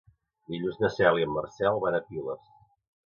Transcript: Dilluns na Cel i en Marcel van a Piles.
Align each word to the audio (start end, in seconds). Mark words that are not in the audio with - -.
Dilluns 0.53 0.79
na 0.83 0.89
Cel 0.95 1.19
i 1.21 1.27
en 1.27 1.35
Marcel 1.35 1.77
van 1.85 1.99
a 1.99 2.03
Piles. 2.09 2.49